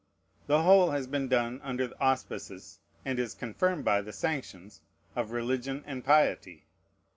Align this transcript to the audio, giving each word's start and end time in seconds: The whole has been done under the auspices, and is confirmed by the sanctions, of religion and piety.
The 0.47 0.63
whole 0.63 0.89
has 0.89 1.05
been 1.05 1.27
done 1.27 1.61
under 1.61 1.85
the 1.87 2.01
auspices, 2.01 2.79
and 3.05 3.19
is 3.19 3.35
confirmed 3.35 3.85
by 3.85 4.01
the 4.01 4.11
sanctions, 4.11 4.81
of 5.15 5.29
religion 5.29 5.83
and 5.85 6.03
piety. 6.03 6.65